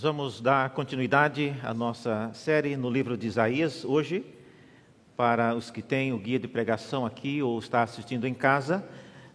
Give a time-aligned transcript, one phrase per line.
[0.00, 4.24] Nós vamos dar continuidade à nossa série no livro de Isaías hoje.
[5.14, 8.82] Para os que têm o guia de pregação aqui ou está assistindo em casa,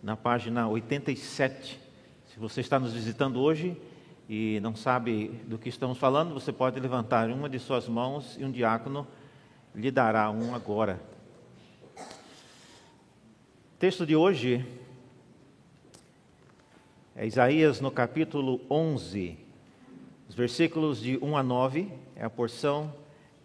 [0.01, 1.79] na página 87.
[2.25, 3.79] Se você está nos visitando hoje
[4.27, 8.43] e não sabe do que estamos falando, você pode levantar uma de suas mãos e
[8.43, 9.05] um diácono
[9.75, 10.99] lhe dará um agora.
[11.95, 14.65] O texto de hoje
[17.15, 19.44] é Isaías no capítulo 11.
[20.35, 22.93] Os versículos de 1 a 9 é a porção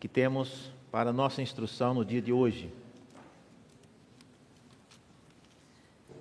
[0.00, 2.74] que temos para nossa instrução no dia de hoje.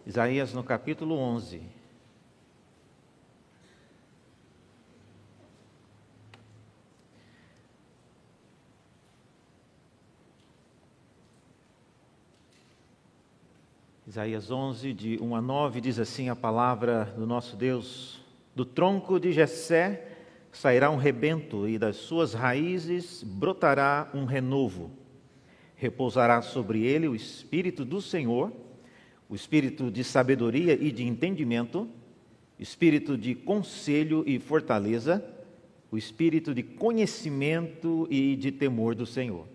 [0.06, 1.64] Isaías no capítulo 11.
[14.06, 18.24] Isaías 11, de 1 a 9, diz assim a palavra do nosso Deus:
[18.56, 20.09] Do tronco de Jessé
[20.52, 24.92] sairá um rebento e das suas raízes brotará um renovo.
[25.76, 28.52] Repousará sobre ele o espírito do Senhor,
[29.30, 31.88] o espírito de sabedoria e de entendimento,
[32.58, 35.24] espírito de conselho e fortaleza,
[35.92, 39.48] o espírito de conhecimento e de temor do Senhor.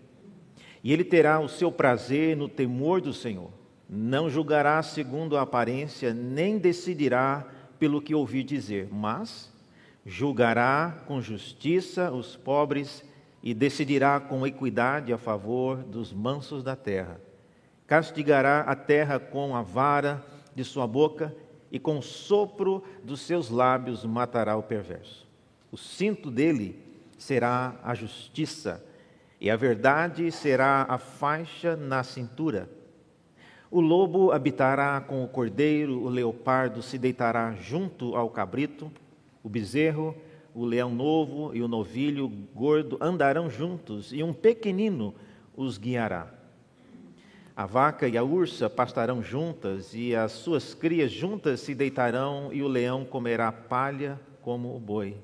[0.83, 3.51] E ele terá o seu prazer no temor do Senhor.
[3.87, 9.53] Não julgará segundo a aparência, nem decidirá pelo que ouvi dizer, mas
[10.05, 13.03] julgará com justiça os pobres
[13.41, 17.19] e decidirá com equidade a favor dos mansos da terra.
[17.87, 21.35] Castigará a terra com a vara de sua boca
[21.71, 25.27] e com o sopro dos seus lábios matará o perverso.
[25.71, 26.79] O cinto dele
[27.17, 28.83] será a justiça
[29.41, 32.69] e a verdade será a faixa na cintura.
[33.69, 38.91] O lobo habitará com o cordeiro, o leopardo se deitará junto ao cabrito
[39.45, 40.17] o bezerro,
[40.55, 45.13] o leão novo e o novilho gordo andarão juntos, e um pequenino
[45.55, 46.33] os guiará.
[47.55, 52.63] A vaca e a ursa pastarão juntas, e as suas crias juntas se deitarão, e
[52.63, 55.15] o leão comerá palha como o boi.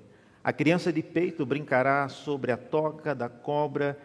[0.44, 3.98] A criança de peito brincará sobre a toca da cobra,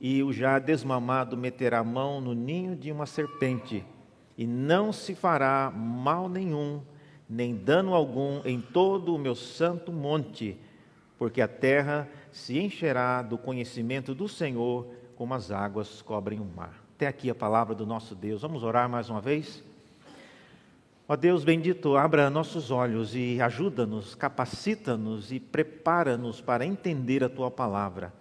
[0.00, 3.84] e o já desmamado meterá a mão no ninho de uma serpente,
[4.38, 6.82] e não se fará mal nenhum
[7.28, 10.56] nem dano algum em todo o meu santo monte,
[11.18, 16.82] porque a terra se encherá do conhecimento do Senhor, como as águas cobrem o mar.
[16.94, 18.42] Até aqui a palavra do nosso Deus.
[18.42, 19.62] Vamos orar mais uma vez?
[21.08, 27.50] Ó Deus bendito, abra nossos olhos e ajuda-nos, capacita-nos e prepara-nos para entender a tua
[27.50, 28.12] palavra.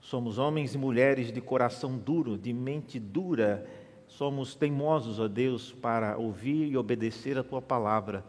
[0.00, 3.66] Somos homens e mulheres de coração duro, de mente dura,
[4.08, 8.24] somos teimosos, ó Deus, para ouvir e obedecer a tua palavra.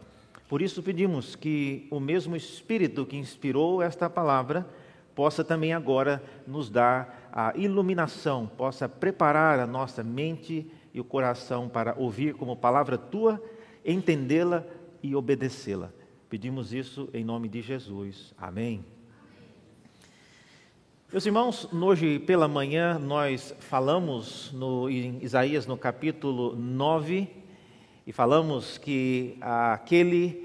[0.54, 4.64] Por isso pedimos que o mesmo Espírito que inspirou esta palavra
[5.12, 11.68] possa também agora nos dar a iluminação, possa preparar a nossa mente e o coração
[11.68, 13.42] para ouvir como palavra tua,
[13.84, 14.64] entendê-la
[15.02, 15.92] e obedecê-la.
[16.30, 18.32] Pedimos isso em nome de Jesus.
[18.38, 18.84] Amém.
[21.10, 27.42] Meus irmãos, hoje pela manhã nós falamos no, em Isaías no capítulo 9
[28.06, 30.43] e falamos que aquele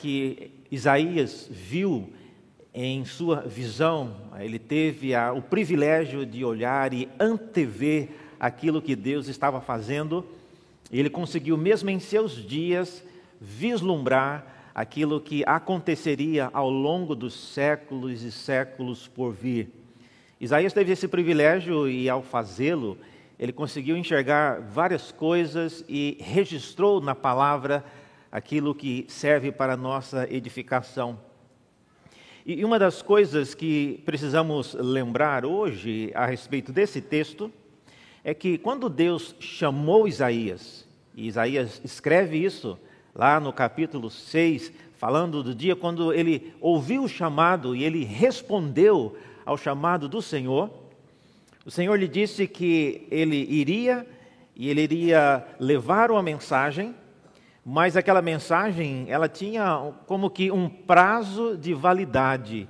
[0.00, 2.10] que Isaías viu
[2.72, 9.28] em sua visão, ele teve a, o privilégio de olhar e antever aquilo que Deus
[9.28, 10.24] estava fazendo,
[10.90, 13.04] ele conseguiu, mesmo em seus dias,
[13.40, 19.68] vislumbrar aquilo que aconteceria ao longo dos séculos e séculos por vir.
[20.40, 22.96] Isaías teve esse privilégio e, ao fazê-lo,
[23.38, 27.84] ele conseguiu enxergar várias coisas e registrou na palavra
[28.30, 31.18] aquilo que serve para a nossa edificação.
[32.44, 37.52] E uma das coisas que precisamos lembrar hoje a respeito desse texto
[38.24, 42.78] é que quando Deus chamou Isaías, e Isaías escreve isso
[43.14, 49.16] lá no capítulo 6, falando do dia quando ele ouviu o chamado e ele respondeu
[49.44, 50.70] ao chamado do Senhor,
[51.64, 54.06] o Senhor lhe disse que ele iria
[54.56, 56.94] e ele iria levar uma mensagem,
[57.64, 62.68] mas aquela mensagem, ela tinha como que um prazo de validade.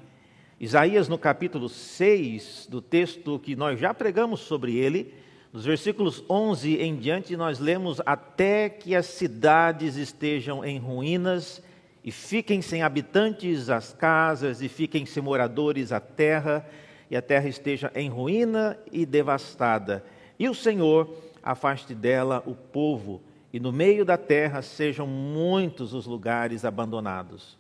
[0.59, 5.15] Isaías no capítulo 6 do texto que nós já pregamos sobre ele,
[5.53, 11.61] nos versículos 11 em diante, nós lemos até que as cidades estejam em ruínas
[12.05, 16.65] e fiquem sem habitantes as casas e fiquem sem moradores a terra
[17.11, 20.05] e a terra esteja em ruína e devastada.
[20.39, 23.21] E o Senhor afaste dela o povo,
[23.53, 27.59] e no meio da terra sejam muitos os lugares abandonados.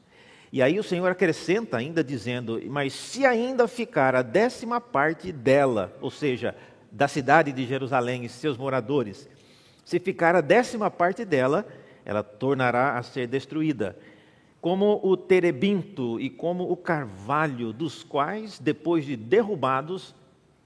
[0.52, 5.96] E aí o Senhor acrescenta ainda dizendo: Mas se ainda ficar a décima parte dela,
[6.00, 6.54] ou seja,
[6.90, 9.28] da cidade de Jerusalém e seus moradores,
[9.84, 11.66] se ficar a décima parte dela,
[12.04, 13.96] ela tornará a ser destruída,
[14.60, 20.14] como o terebinto e como o carvalho, dos quais, depois de derrubados,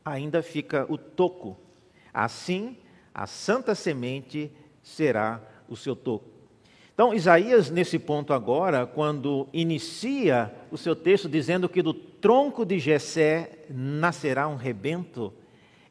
[0.04, 1.56] ainda fica o toco.
[2.12, 2.76] Assim,
[3.14, 4.50] a santa semente
[4.84, 6.26] será o seu toco.
[6.92, 12.78] Então, Isaías, nesse ponto agora, quando inicia o seu texto dizendo que do tronco de
[12.78, 15.32] Jessé nascerá um rebento,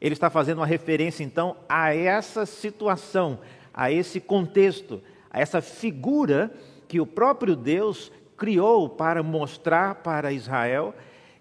[0.00, 3.38] ele está fazendo uma referência então a essa situação,
[3.72, 6.50] a esse contexto, a essa figura
[6.88, 10.94] que o próprio Deus criou para mostrar para Israel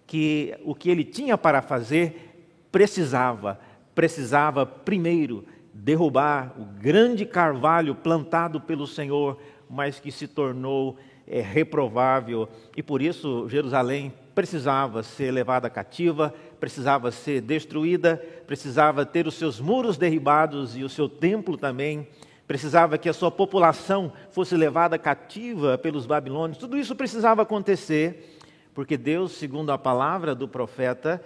[0.06, 2.34] que o que ele tinha para fazer
[2.70, 3.60] precisava,
[3.96, 9.40] precisava primeiro derrubar o grande carvalho plantado pelo Senhor,
[9.70, 10.98] mas que se tornou
[11.28, 19.28] é, reprovável, e por isso Jerusalém precisava ser levada cativa, precisava ser destruída, precisava ter
[19.28, 22.08] os seus muros derribados e o seu templo também,
[22.48, 26.58] precisava que a sua população fosse levada cativa pelos babilônios.
[26.58, 28.38] Tudo isso precisava acontecer,
[28.74, 31.24] porque Deus, segundo a palavra do profeta,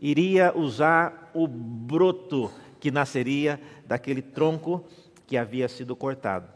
[0.00, 4.84] iria usar o broto que nasceria daquele tronco
[5.26, 6.48] que havia sido cortado.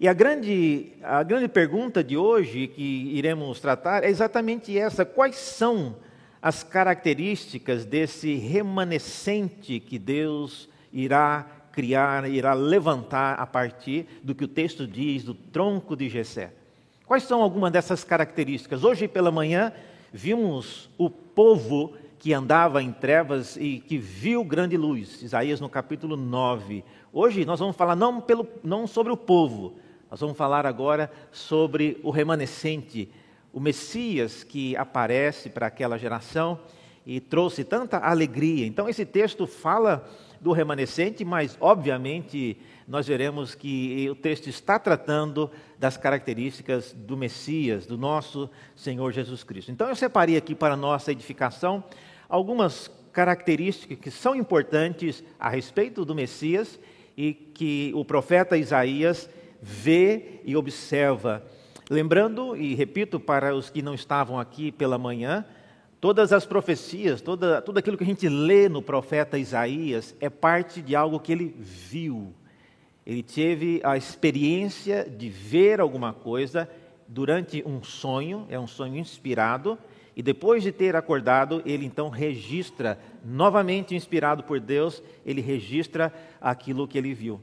[0.00, 5.36] E a grande, a grande pergunta de hoje que iremos tratar é exatamente essa: quais
[5.36, 5.96] são
[6.40, 14.48] as características desse remanescente que Deus irá criar, irá levantar a partir do que o
[14.48, 16.52] texto diz do tronco de Jessé?
[17.04, 18.84] Quais são algumas dessas características?
[18.84, 19.72] Hoje pela manhã
[20.12, 26.16] vimos o povo que andava em trevas e que viu grande luz, Isaías no capítulo
[26.16, 26.84] 9.
[27.12, 29.76] Hoje nós vamos falar não, pelo, não sobre o povo,
[30.10, 33.08] nós vamos falar agora sobre o remanescente,
[33.52, 36.58] o Messias que aparece para aquela geração
[37.06, 38.66] e trouxe tanta alegria.
[38.66, 40.06] Então, esse texto fala
[40.40, 47.86] do remanescente, mas, obviamente, nós veremos que o texto está tratando das características do Messias,
[47.86, 49.72] do nosso Senhor Jesus Cristo.
[49.72, 51.82] Então, eu separei aqui para nossa edificação
[52.28, 56.78] algumas características que são importantes a respeito do Messias
[57.16, 59.28] e que o profeta Isaías
[59.60, 61.42] vê e observa.
[61.90, 65.44] Lembrando, e repito para os que não estavam aqui pela manhã,
[66.00, 70.82] todas as profecias, toda, tudo aquilo que a gente lê no profeta Isaías é parte
[70.82, 72.32] de algo que ele viu.
[73.06, 76.68] Ele teve a experiência de ver alguma coisa
[77.08, 79.78] durante um sonho, é um sonho inspirado,
[80.18, 86.88] e depois de ter acordado, ele então registra, novamente inspirado por Deus, ele registra aquilo
[86.88, 87.40] que ele viu.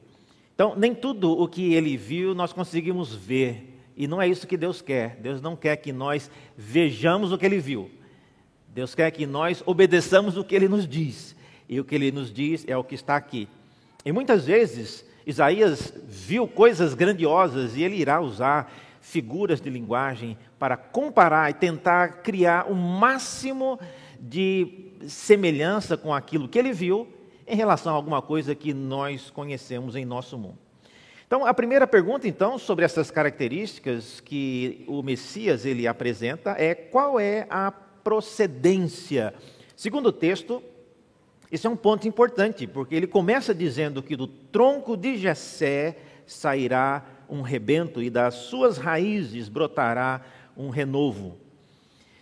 [0.53, 3.79] Então, nem tudo o que ele viu nós conseguimos ver.
[3.95, 5.15] E não é isso que Deus quer.
[5.21, 7.89] Deus não quer que nós vejamos o que ele viu.
[8.67, 11.33] Deus quer que nós obedeçamos o que ele nos diz.
[11.69, 13.47] E o que ele nos diz é o que está aqui.
[14.03, 18.69] E muitas vezes, Isaías viu coisas grandiosas e ele irá usar
[19.05, 23.79] figuras de linguagem para comparar e tentar criar o máximo
[24.19, 27.07] de semelhança com aquilo que ele viu
[27.47, 30.57] em relação a alguma coisa que nós conhecemos em nosso mundo.
[31.27, 37.19] Então, a primeira pergunta, então, sobre essas características que o Messias ele apresenta é qual
[37.19, 39.35] é a procedência.
[39.75, 40.63] Segundo o texto,
[41.51, 47.14] esse é um ponto importante, porque ele começa dizendo que do tronco de Jessé sairá
[47.29, 50.21] um rebento e das suas raízes brotará
[50.55, 51.37] um renovo.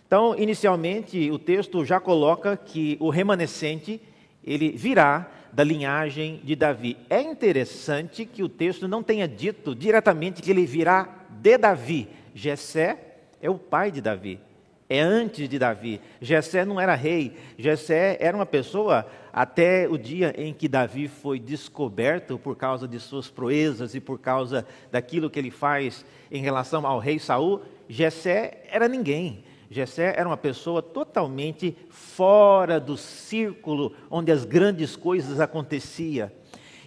[0.06, 4.00] Então, inicialmente, o texto já coloca que o remanescente
[4.44, 6.96] ele virá da linhagem de Davi.
[7.08, 12.08] É interessante que o texto não tenha dito diretamente que ele virá de Davi.
[12.34, 14.40] Jessé é o pai de Davi,
[14.88, 16.00] é antes de Davi.
[16.20, 21.38] Jessé não era rei, Jessé era uma pessoa até o dia em que Davi foi
[21.38, 26.86] descoberto por causa de suas proezas e por causa daquilo que ele faz em relação
[26.86, 27.62] ao rei Saul.
[27.88, 29.44] Jessé era ninguém.
[29.70, 36.30] Jessé era uma pessoa totalmente fora do círculo onde as grandes coisas aconteciam.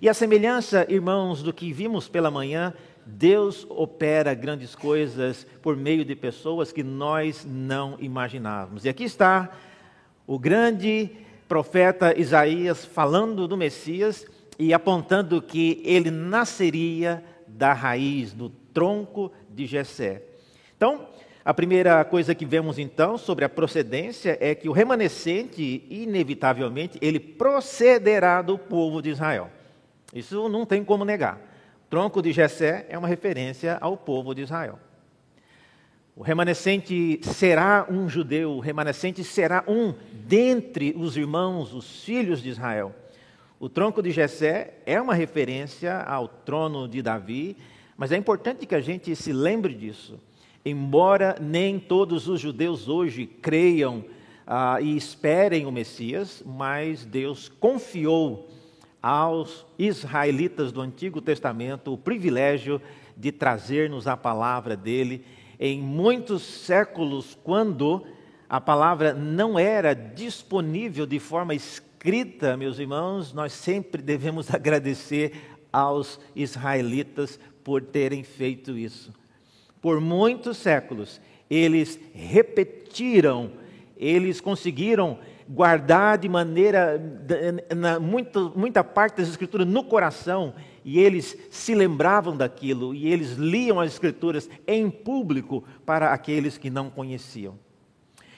[0.01, 2.73] E a semelhança, irmãos, do que vimos pela manhã,
[3.07, 8.83] Deus opera grandes coisas por meio de pessoas que nós não imaginávamos.
[8.83, 9.49] E aqui está
[10.27, 11.09] o grande
[11.47, 14.25] profeta Isaías falando do Messias
[14.59, 20.21] e apontando que ele nasceria da raiz, do tronco de Jessé.
[20.75, 21.07] Então,
[21.45, 27.21] a primeira coisa que vemos então sobre a procedência é que o remanescente, inevitavelmente, ele
[27.21, 29.49] procederá do povo de Israel.
[30.13, 31.46] Isso não tem como negar.
[31.89, 34.77] Tronco de Jessé é uma referência ao povo de Israel.
[36.15, 39.93] O remanescente será um judeu, o remanescente será um
[40.25, 42.93] dentre os irmãos, os filhos de Israel.
[43.59, 47.55] O tronco de Jessé é uma referência ao trono de Davi,
[47.95, 50.19] mas é importante que a gente se lembre disso.
[50.65, 54.03] Embora nem todos os judeus hoje creiam
[54.45, 58.49] ah, e esperem o Messias, mas Deus confiou
[59.07, 62.81] aos israelitas do Antigo Testamento o privilégio
[63.15, 65.23] de trazer-nos a palavra dele
[65.57, 68.05] em muitos séculos, quando
[68.49, 75.31] a palavra não era disponível de forma escrita, meus irmãos, nós sempre devemos agradecer
[75.71, 79.13] aos israelitas por terem feito isso.
[79.81, 83.51] Por muitos séculos, eles repetiram,
[83.95, 87.01] eles conseguiram guardar de maneira,
[87.75, 93.33] na, muito, muita parte das Escrituras no coração, e eles se lembravam daquilo, e eles
[93.33, 97.57] liam as Escrituras em público para aqueles que não conheciam.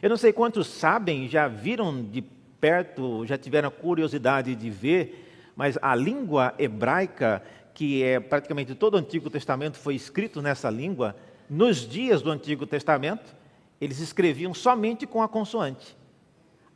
[0.01, 2.21] Eu não sei quantos sabem, já viram de
[2.61, 7.41] perto, já tiveram curiosidade de ver, mas a língua hebraica,
[7.73, 11.15] que é praticamente todo o Antigo Testamento foi escrito nessa língua,
[11.49, 13.35] nos dias do Antigo Testamento,
[13.81, 15.98] eles escreviam somente com a consoante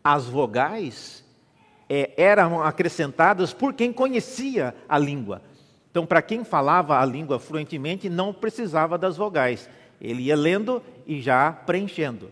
[0.04, 1.24] as vogais
[1.90, 5.42] é, eram acrescentadas por quem conhecia a língua.
[5.90, 9.70] Então, para quem falava a língua fluentemente, não precisava das vogais.
[10.02, 12.32] Ele ia lendo e já preenchendo.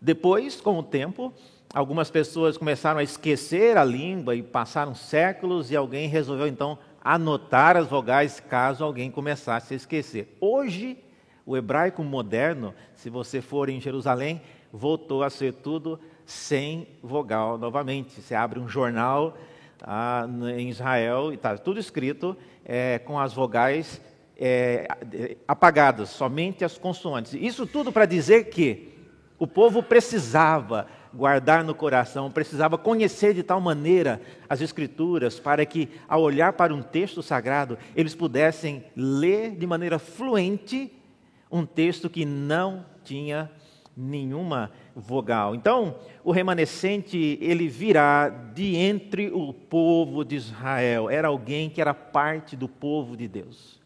[0.00, 1.32] Depois, com o tempo,
[1.72, 7.76] algumas pessoas começaram a esquecer a língua e passaram séculos e alguém resolveu então anotar
[7.76, 10.36] as vogais caso alguém começasse a esquecer.
[10.40, 10.98] Hoje,
[11.46, 18.20] o hebraico moderno, se você for em Jerusalém, voltou a ser tudo sem vogal novamente.
[18.20, 19.36] Você abre um jornal
[19.82, 20.26] ah,
[20.56, 24.00] em Israel e está tudo escrito é, com as vogais
[24.36, 24.88] é,
[25.46, 27.34] apagadas, somente as consoantes.
[27.34, 28.92] Isso tudo para dizer que
[29.38, 35.88] o povo precisava guardar no coração, precisava conhecer de tal maneira as Escrituras, para que,
[36.08, 40.92] ao olhar para um texto sagrado, eles pudessem ler de maneira fluente
[41.50, 43.50] um texto que não tinha
[43.96, 45.54] nenhuma vogal.
[45.54, 51.10] Então, o remanescente, ele virá de entre o povo de Israel.
[51.10, 53.80] Era alguém que era parte do povo de Deus.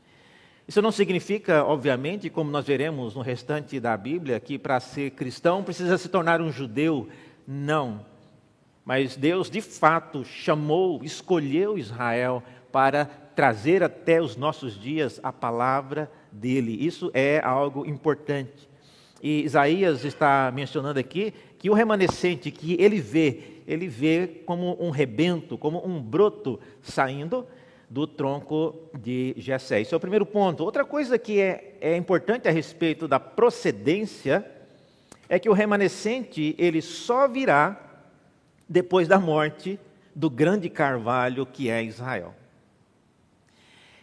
[0.66, 5.64] Isso não significa, obviamente, como nós veremos no restante da Bíblia, que para ser cristão
[5.64, 7.08] precisa se tornar um judeu.
[7.46, 8.04] Não.
[8.84, 16.10] Mas Deus, de fato, chamou, escolheu Israel para trazer até os nossos dias a palavra
[16.30, 16.76] dele.
[16.84, 18.67] Isso é algo importante.
[19.22, 24.90] E Isaías está mencionando aqui que o remanescente que ele vê, ele vê como um
[24.90, 27.46] rebento, como um broto saindo
[27.90, 29.80] do tronco de Jessé.
[29.80, 30.62] Esse é o primeiro ponto.
[30.62, 34.44] Outra coisa que é, é importante a respeito da procedência
[35.28, 37.76] é que o remanescente ele só virá
[38.68, 39.78] depois da morte
[40.14, 42.34] do grande carvalho que é Israel.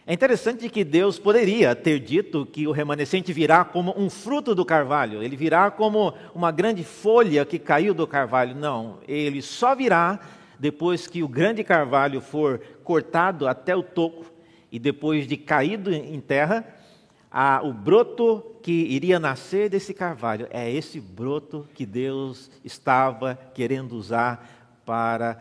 [0.08, 4.64] É interessante que Deus poderia ter dito que o remanescente virá como um fruto do
[4.64, 8.54] carvalho, ele virá como uma grande folha que caiu do carvalho.
[8.54, 10.20] Não, ele só virá
[10.60, 14.26] depois que o grande carvalho for cortado até o toco
[14.70, 16.64] e depois de caído em terra,
[17.28, 23.96] a, o broto que iria nascer desse carvalho é esse broto que Deus estava querendo
[23.96, 25.36] usar para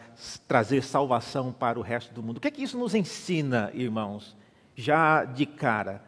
[0.47, 2.37] trazer salvação para o resto do mundo.
[2.37, 4.35] O que é que isso nos ensina, irmãos?
[4.75, 6.01] Já de cara.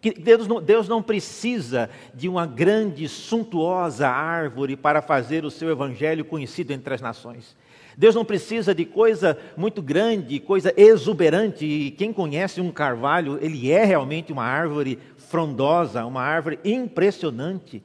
[0.00, 5.70] Que Deus não, Deus não precisa de uma grande, suntuosa árvore para fazer o seu
[5.70, 7.56] evangelho conhecido entre as nações.
[7.96, 11.64] Deus não precisa de coisa muito grande, coisa exuberante.
[11.64, 17.82] E quem conhece um carvalho, ele é realmente uma árvore frondosa, uma árvore impressionante.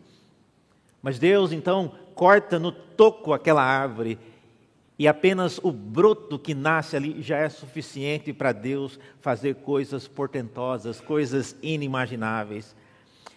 [1.01, 4.17] Mas Deus então corta no toco aquela árvore
[4.99, 10.99] e apenas o broto que nasce ali já é suficiente para Deus fazer coisas portentosas,
[10.99, 12.75] coisas inimagináveis.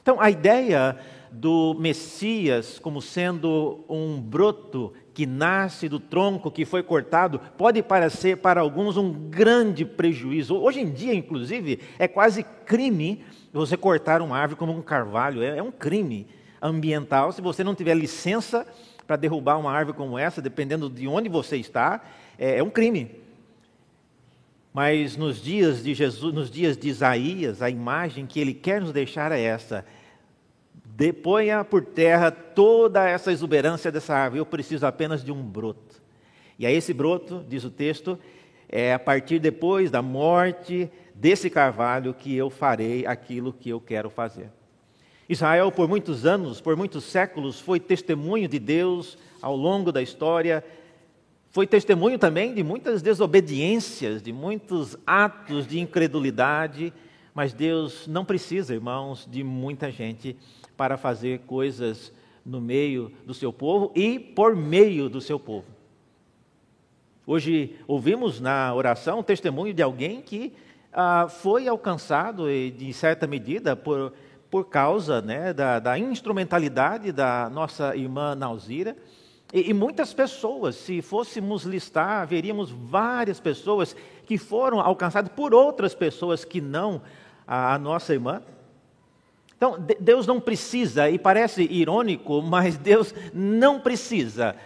[0.03, 0.99] Então, a ideia
[1.31, 8.39] do Messias como sendo um broto que nasce do tronco que foi cortado pode parecer
[8.39, 10.57] para alguns um grande prejuízo.
[10.57, 15.59] Hoje em dia, inclusive, é quase crime você cortar uma árvore como um carvalho, é,
[15.59, 16.27] é um crime
[16.63, 17.33] ambiental.
[17.33, 18.67] Se você não tiver licença
[19.11, 22.01] para derrubar uma árvore como essa, dependendo de onde você está,
[22.39, 23.11] é, é um crime.
[24.73, 28.93] Mas nos dias de Jesus, nos dias de Isaías, a imagem que ele quer nos
[28.93, 29.85] deixar é essa:
[30.85, 34.39] deponha por terra toda essa exuberância dessa árvore.
[34.39, 36.01] Eu preciso apenas de um broto.
[36.57, 38.17] E a esse broto, diz o texto,
[38.69, 44.09] é a partir depois da morte desse carvalho que eu farei aquilo que eu quero
[44.09, 44.51] fazer.
[45.31, 50.65] Israel, por muitos anos, por muitos séculos, foi testemunho de Deus ao longo da história,
[51.51, 56.93] foi testemunho também de muitas desobediências, de muitos atos de incredulidade,
[57.33, 60.37] mas Deus não precisa, irmãos, de muita gente
[60.77, 62.13] para fazer coisas
[62.45, 65.69] no meio do seu povo e por meio do seu povo.
[67.25, 70.53] Hoje ouvimos na oração o testemunho de alguém que
[70.93, 74.13] ah, foi alcançado, de certa medida, por,
[74.51, 78.97] por causa né, da, da, instrumentalidade da nossa irmã Nauzira.
[79.53, 83.95] E, e muitas pessoas, se fôssemos listar, veríamos várias pessoas
[84.27, 87.01] que foram alcançadas por outras pessoas que não
[87.47, 88.43] a, a nossa irmã.
[89.57, 94.57] Então, Deus não precisa, e parece irônico, mas Deus não precisa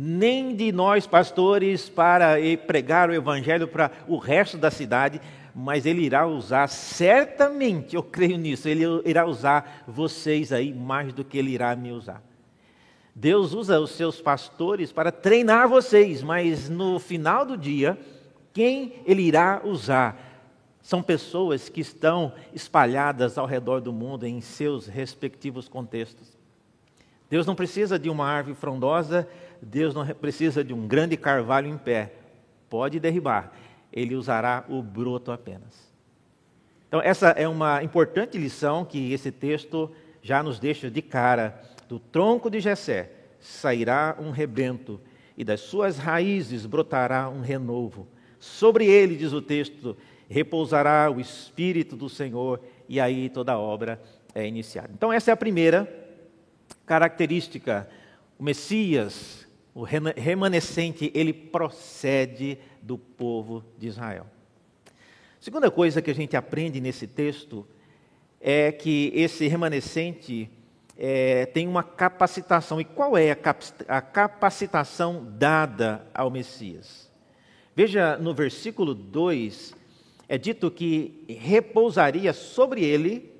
[0.00, 5.20] nem de nós pastores para pregar o evangelho para o resto da cidade,
[5.60, 11.24] mas ele irá usar, certamente, eu creio nisso, ele irá usar vocês aí mais do
[11.24, 12.22] que ele irá me usar.
[13.12, 17.98] Deus usa os seus pastores para treinar vocês, mas no final do dia,
[18.52, 20.16] quem ele irá usar
[20.80, 26.38] são pessoas que estão espalhadas ao redor do mundo em seus respectivos contextos.
[27.28, 29.28] Deus não precisa de uma árvore frondosa,
[29.60, 32.12] Deus não precisa de um grande carvalho em pé.
[32.70, 33.52] Pode derribar,
[33.92, 35.88] ele usará o broto apenas.
[36.88, 39.90] Então, essa é uma importante lição que esse texto
[40.22, 41.60] já nos deixa de cara.
[41.88, 45.00] Do tronco de Jessé sairá um rebento,
[45.36, 48.08] e das suas raízes brotará um renovo.
[48.40, 49.96] Sobre ele, diz o texto,
[50.28, 54.00] repousará o Espírito do Senhor, e aí toda a obra
[54.34, 54.90] é iniciada.
[54.92, 55.88] Então, essa é a primeira
[56.84, 57.88] característica.
[58.38, 64.26] O Messias, o remanescente, ele procede do povo de Israel.
[65.40, 67.66] Segunda coisa que a gente aprende nesse texto
[68.40, 70.50] é que esse remanescente
[70.96, 72.80] é, tem uma capacitação.
[72.80, 73.30] E qual é
[73.86, 77.10] a capacitação dada ao Messias?
[77.74, 79.74] Veja no versículo 2,
[80.28, 83.32] é dito que repousaria sobre ele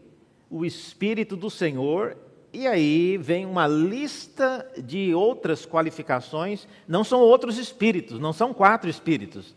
[0.49, 2.17] o Espírito do Senhor
[2.53, 8.89] e aí vem uma lista de outras qualificações, não são outros espíritos, não são quatro
[8.89, 9.55] espíritos.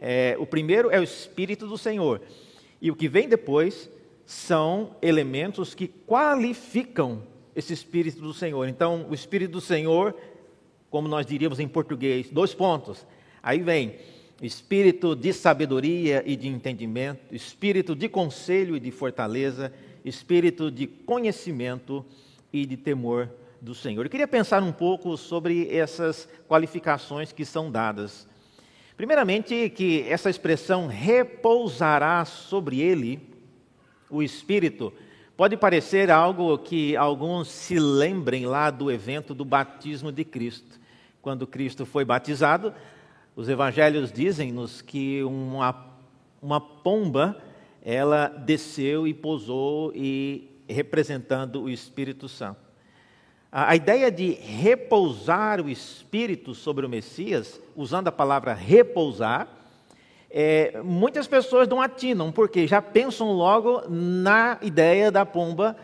[0.00, 2.20] É, o primeiro é o Espírito do Senhor.
[2.80, 3.90] E o que vem depois
[4.26, 7.22] são elementos que qualificam
[7.56, 8.68] esse Espírito do Senhor.
[8.68, 10.14] Então, o Espírito do Senhor,
[10.90, 13.06] como nós diríamos em português, dois pontos.
[13.42, 13.96] Aí vem
[14.42, 19.72] espírito de sabedoria e de entendimento, espírito de conselho e de fortaleza,
[20.04, 22.04] espírito de conhecimento
[22.52, 24.04] e de temor do Senhor.
[24.04, 28.28] Eu queria pensar um pouco sobre essas qualificações que são dadas.
[28.96, 33.20] Primeiramente, que essa expressão repousará sobre ele,
[34.10, 34.92] o Espírito,
[35.36, 40.78] pode parecer algo que alguns se lembrem lá do evento do batismo de Cristo.
[41.20, 42.72] Quando Cristo foi batizado,
[43.34, 45.96] os evangelhos dizem-nos que uma,
[46.40, 47.42] uma pomba
[47.84, 52.64] ela desceu e pousou e representando o Espírito Santo.
[53.52, 59.46] A, ideia de repousar o Espírito sobre o Messias, usando a palavra repousar,
[60.30, 65.76] é, muitas pessoas não atinam, porque já pensam logo na ideia da pomba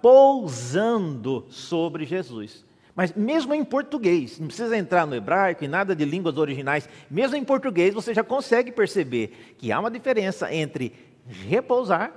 [0.00, 2.64] pousando sobre Jesus.
[2.94, 7.36] Mas mesmo em português, não precisa entrar no hebraico e nada de línguas originais, mesmo
[7.36, 10.92] em português você já consegue perceber que há uma diferença entre
[11.26, 12.12] repousar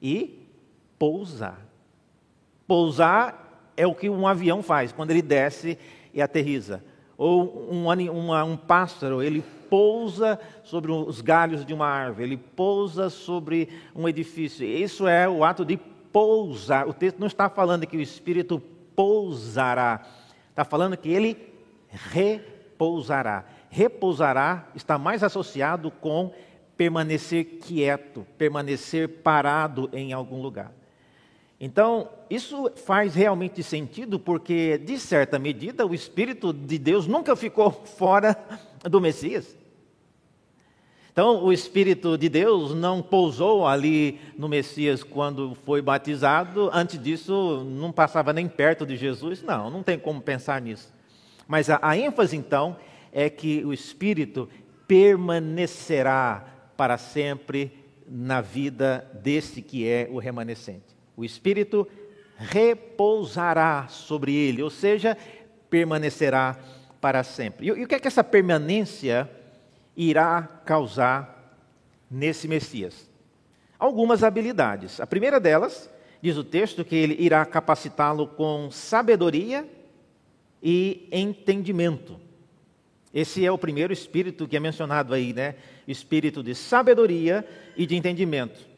[0.00, 0.48] e
[0.98, 1.60] pousar.
[2.66, 5.78] Pousar é o que um avião faz quando ele desce
[6.12, 6.82] e aterriza.
[7.16, 13.10] Ou um, uma, um pássaro, ele pousa sobre os galhos de uma árvore, ele pousa
[13.10, 14.66] sobre um edifício.
[14.66, 16.88] Isso é o ato de pousar.
[16.88, 18.62] O texto não está falando que o Espírito
[18.94, 20.06] pousará,
[20.50, 21.36] está falando que ele
[21.90, 23.44] repousará.
[23.68, 26.32] Repousará está mais associado com
[26.76, 30.72] permanecer quieto, permanecer parado em algum lugar.
[31.60, 37.70] Então, isso faz realmente sentido porque, de certa medida, o Espírito de Deus nunca ficou
[37.96, 38.36] fora
[38.82, 39.56] do Messias.
[41.12, 47.64] Então, o Espírito de Deus não pousou ali no Messias quando foi batizado, antes disso
[47.70, 49.40] não passava nem perto de Jesus.
[49.40, 50.92] Não, não tem como pensar nisso.
[51.46, 52.76] Mas a, a ênfase, então,
[53.12, 54.48] é que o Espírito
[54.88, 57.72] permanecerá para sempre
[58.06, 60.94] na vida desse que é o remanescente.
[61.16, 61.88] O Espírito
[62.36, 65.16] repousará sobre ele, ou seja,
[65.70, 66.58] permanecerá
[67.00, 67.66] para sempre.
[67.66, 69.30] E, e o que é que essa permanência
[69.96, 71.62] irá causar
[72.10, 73.08] nesse Messias?
[73.78, 75.00] Algumas habilidades.
[75.00, 79.68] A primeira delas diz o texto que ele irá capacitá-lo com sabedoria
[80.62, 82.18] e entendimento.
[83.14, 85.54] Esse é o primeiro espírito que é mencionado aí, né?
[85.86, 87.46] Espírito de sabedoria
[87.76, 88.74] e de entendimento.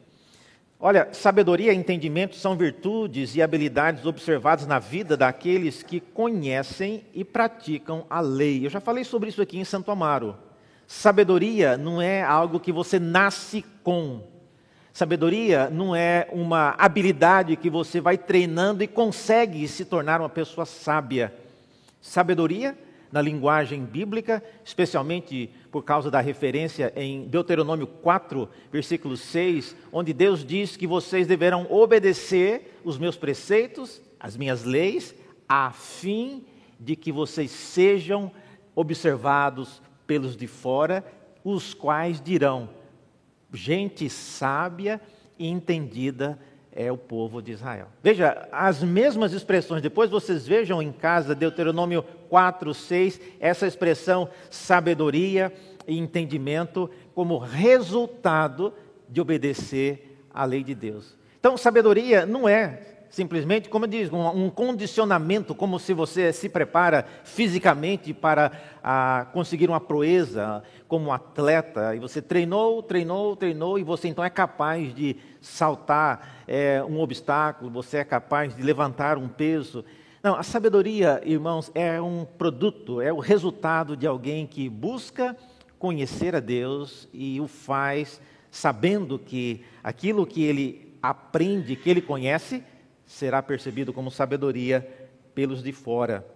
[0.79, 7.25] Olha, sabedoria e entendimento são virtudes e habilidades observadas na vida daqueles que conhecem e
[7.25, 8.63] praticam a lei.
[8.63, 10.37] Eu já falei sobre isso aqui em Santo Amaro.
[10.85, 14.21] Sabedoria não é algo que você nasce com.
[14.93, 20.65] Sabedoria não é uma habilidade que você vai treinando e consegue se tornar uma pessoa
[20.65, 21.33] sábia.
[21.99, 22.77] Sabedoria
[23.11, 30.45] na linguagem bíblica, especialmente por causa da referência em Deuteronômio 4, versículo 6, onde Deus
[30.45, 35.15] diz que vocês deverão obedecer os meus preceitos, as minhas leis,
[35.47, 36.45] a fim
[36.79, 38.31] de que vocês sejam
[38.75, 41.03] observados pelos de fora,
[41.43, 42.69] os quais dirão:
[43.53, 45.01] gente sábia
[45.39, 46.39] e entendida
[46.77, 47.87] é o povo de Israel.
[48.03, 55.51] Veja, as mesmas expressões, depois vocês vejam em casa, Deuteronômio 4, 6, essa expressão sabedoria
[55.87, 58.71] e entendimento como resultado
[59.09, 61.17] de obedecer à lei de Deus.
[61.39, 67.05] Então, sabedoria não é simplesmente, como eu diz, um, condicionamento, como se você se prepara
[67.23, 68.51] fisicamente para
[68.83, 74.23] a, conseguir uma proeza como um atleta, e você treinou, treinou, treinou, e você então
[74.23, 79.83] é capaz de saltar é, um obstáculo, você é capaz de levantar um peso.
[80.23, 85.35] Não, a sabedoria, irmãos, é um produto, é o resultado de alguém que busca
[85.77, 92.63] conhecer a Deus e o faz sabendo que aquilo que ele aprende, que ele conhece,
[93.07, 94.87] será percebido como sabedoria
[95.33, 96.27] pelos de fora.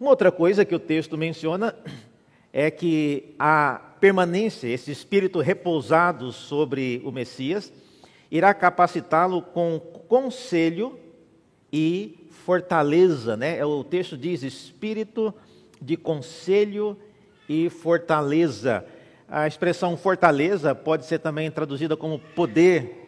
[0.00, 1.76] Uma outra coisa que o texto menciona
[2.52, 7.72] é que a permanência, esse espírito repousado sobre o Messias,
[8.30, 10.98] irá capacitá-lo com conselho
[11.72, 13.58] e fortaleza, né?
[13.58, 15.32] É, o texto diz espírito
[15.80, 16.96] de conselho
[17.48, 18.84] e fortaleza.
[19.28, 23.03] A expressão fortaleza pode ser também traduzida como poder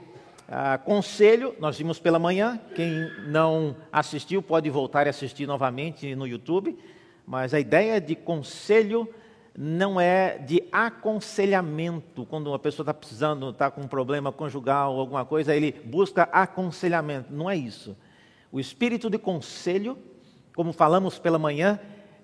[0.49, 2.61] ah, conselho, nós vimos pela manhã.
[2.75, 6.79] Quem não assistiu pode voltar e assistir novamente no YouTube.
[7.27, 9.09] Mas a ideia de conselho
[9.59, 12.25] não é de aconselhamento.
[12.27, 16.25] Quando uma pessoa está precisando, está com um problema conjugal ou alguma coisa, ele busca
[16.25, 17.33] aconselhamento.
[17.33, 17.97] Não é isso.
[18.53, 19.99] O espírito de conselho,
[20.55, 21.81] como falamos pela manhã,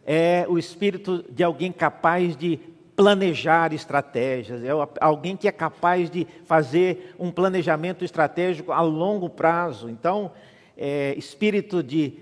[0.06, 2.60] é o espírito de alguém capaz de
[3.02, 9.90] planejar estratégias, é alguém que é capaz de fazer um planejamento estratégico a longo prazo.
[9.90, 10.30] Então,
[10.78, 12.12] é, espírito de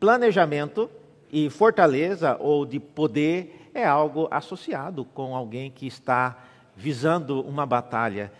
[0.00, 0.90] planejamento
[1.32, 6.36] e fortaleza ou de poder é algo associado com alguém que está
[6.76, 8.32] visando uma batalha.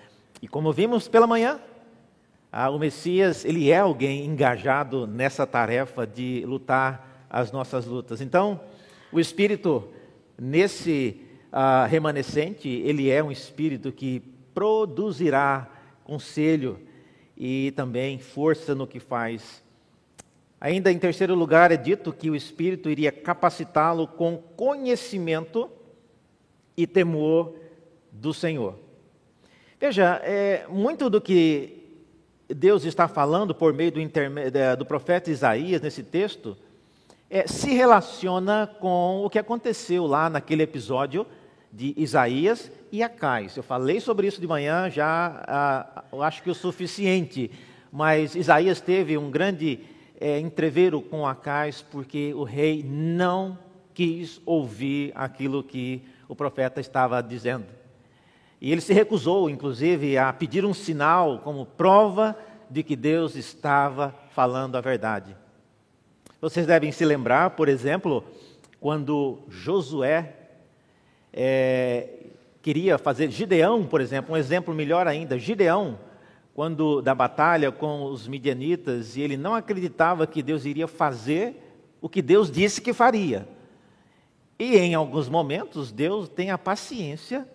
[0.43, 1.61] E como vimos pela manhã,
[2.73, 8.21] o Messias, ele é alguém engajado nessa tarefa de lutar as nossas lutas.
[8.21, 8.61] Então,
[9.13, 9.89] o Espírito,
[10.37, 11.24] nesse
[11.55, 14.21] uh, remanescente, ele é um espírito que
[14.53, 15.71] produzirá
[16.03, 16.81] conselho
[17.37, 19.63] e também força no que faz.
[20.61, 25.71] Ainda em terceiro lugar, é dito que o espírito iria capacitá-lo com conhecimento
[26.77, 27.55] e temor
[28.11, 28.79] do Senhor.
[29.79, 31.83] Veja, é, muito do que
[32.49, 34.01] Deus está falando por meio do,
[34.79, 36.57] do profeta Isaías nesse texto
[37.29, 41.27] é, se relaciona com o que aconteceu lá naquele episódio
[41.75, 43.57] de Isaías e Acais.
[43.57, 47.51] Eu falei sobre isso de manhã, já ah, acho que o suficiente,
[47.91, 49.81] mas Isaías teve um grande
[50.21, 53.59] é, entreveiro com Acais porque o rei não
[53.93, 57.67] quis ouvir aquilo que o profeta estava dizendo.
[58.61, 62.39] E ele se recusou, inclusive, a pedir um sinal como prova
[62.71, 65.37] de que Deus estava falando a verdade.
[66.41, 68.25] Vocês devem se lembrar, por exemplo,
[68.81, 70.44] quando Josué
[71.37, 72.09] é,
[72.63, 73.29] queria fazer.
[73.31, 75.37] Gideão, por exemplo, um exemplo melhor ainda.
[75.37, 75.99] Gideão,
[76.55, 81.61] quando da batalha com os midianitas, e ele não acreditava que Deus iria fazer
[82.01, 83.49] o que Deus disse que faria.
[84.57, 87.49] E em alguns momentos, Deus tem a paciência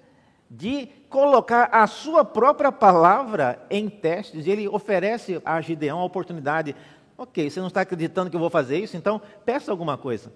[0.52, 4.46] de colocar a sua própria palavra em testes.
[4.46, 6.76] Ele oferece a Gideão a oportunidade.
[7.18, 10.34] Ok, você não está acreditando que eu vou fazer isso, então peça alguma coisa.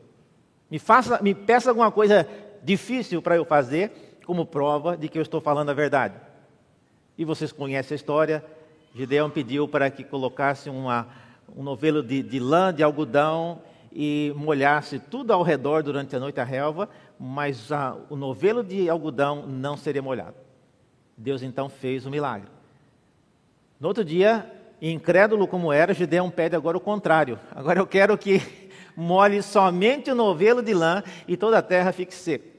[0.72, 2.28] Me, faça, me peça alguma coisa
[2.64, 6.16] difícil para eu fazer, como prova de que eu estou falando a verdade.
[7.18, 8.44] E vocês conhecem a história.
[8.96, 11.08] Gideão pediu para que colocasse uma,
[11.56, 13.62] um novelo de, de lã, de algodão,
[13.96, 18.90] e molhasse tudo ao redor durante a noite a relva, mas a, o novelo de
[18.90, 20.36] algodão não seria molhado.
[21.16, 22.48] Deus então fez o milagre.
[23.80, 27.40] No outro dia, incrédulo como era, Gideão pede agora o contrário.
[27.52, 28.42] Agora eu quero que
[28.98, 32.53] molhe somente o novelo de lã e toda a terra fique seca.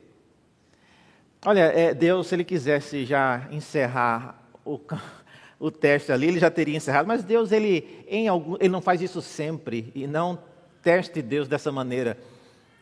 [1.46, 4.80] Olha, é, Deus, se Ele quisesse já encerrar o,
[5.60, 9.02] o teste ali, Ele já teria encerrado, mas Deus, Ele, em algum, ele não faz
[9.02, 10.38] isso sempre, e não
[10.82, 12.16] teste Deus dessa maneira.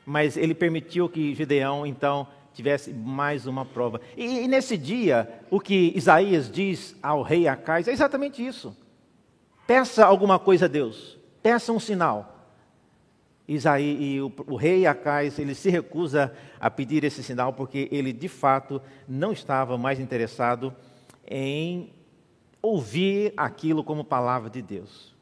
[0.07, 4.01] Mas Ele permitiu que Gideão, então, tivesse mais uma prova.
[4.17, 8.77] E, e nesse dia, o que Isaías diz ao rei Acais é exatamente isso.
[9.67, 12.32] Peça alguma coisa a Deus, peça um sinal.
[13.47, 18.13] Isaí, e o, o, rei Acais, ele se recusa a pedir esse sinal porque ele
[18.13, 20.75] de fato não estava mais interessado
[21.29, 21.93] em
[22.61, 25.13] ouvir aquilo como palavra de Deus.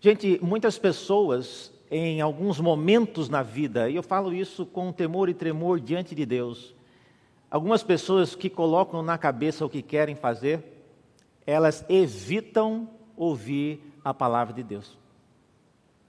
[0.00, 5.34] Gente, muitas pessoas em alguns momentos na vida, e eu falo isso com temor e
[5.34, 6.74] tremor diante de Deus.
[7.50, 10.82] Algumas pessoas que colocam na cabeça o que querem fazer,
[11.46, 14.98] elas evitam ouvir a palavra de Deus.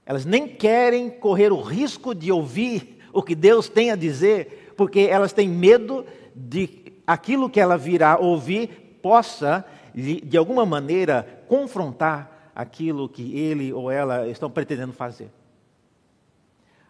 [0.06, 5.00] Elas nem querem correr o risco de ouvir o que Deus tem a dizer, porque
[5.00, 13.08] elas têm medo de aquilo que ela virá ouvir possa, de alguma maneira, confrontar aquilo
[13.08, 15.30] que ele ou ela estão pretendendo fazer.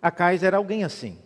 [0.00, 1.18] Acais era alguém assim.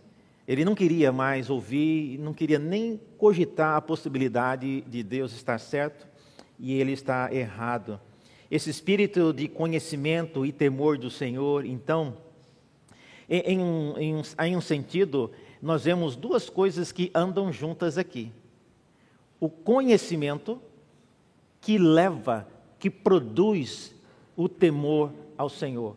[0.47, 6.07] Ele não queria mais ouvir, não queria nem cogitar a possibilidade de Deus estar certo
[6.59, 8.01] e ele está errado.
[8.51, 12.17] Esse espírito de conhecimento e temor do Senhor, então,
[13.29, 13.41] em,
[13.97, 15.31] em, em um sentido,
[15.63, 18.33] nós vemos duas coisas que andam juntas aqui:
[19.39, 20.61] o conhecimento
[21.61, 23.95] que leva, que produz
[24.37, 25.97] o temor ao Senhor.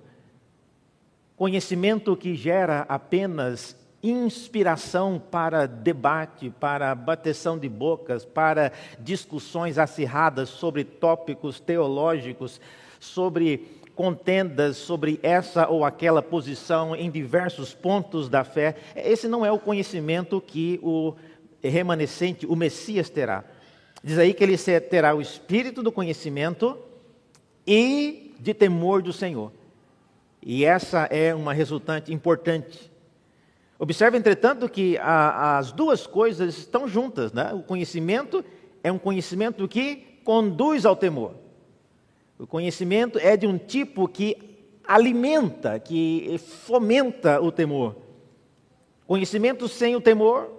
[1.36, 10.84] Conhecimento que gera apenas inspiração para debate, para bateção de bocas, para discussões acirradas sobre
[10.84, 12.60] tópicos teológicos,
[13.00, 18.76] sobre contendas sobre essa ou aquela posição em diversos pontos da fé.
[18.96, 21.14] Esse não é o conhecimento que o
[21.64, 23.44] remanescente, o Messias, terá.
[24.04, 26.78] Diz aí que ele terá o espírito do conhecimento
[27.66, 29.52] e de temor do Senhor.
[30.42, 32.92] E essa é uma resultante importante
[33.84, 37.34] Observe, entretanto, que a, as duas coisas estão juntas.
[37.34, 37.52] Né?
[37.54, 38.42] O conhecimento
[38.82, 41.36] é um conhecimento que conduz ao temor.
[42.40, 44.38] O conhecimento é de um tipo que
[44.88, 47.98] alimenta, que fomenta o temor.
[49.06, 50.50] Conhecimento sem o temor,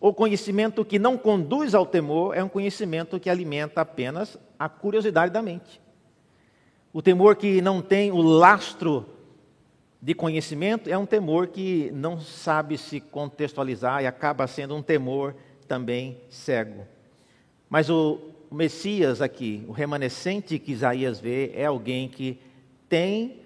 [0.00, 5.32] ou conhecimento que não conduz ao temor, é um conhecimento que alimenta apenas a curiosidade
[5.32, 5.80] da mente.
[6.92, 9.06] O temor que não tem o lastro
[10.02, 15.36] de conhecimento é um temor que não sabe se contextualizar e acaba sendo um temor
[15.68, 16.84] também cego.
[17.70, 18.18] Mas o
[18.50, 22.40] Messias aqui, o remanescente que Isaías vê, é alguém que
[22.88, 23.42] tem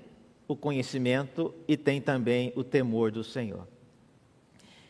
[0.48, 3.68] o conhecimento e tem também o temor do Senhor.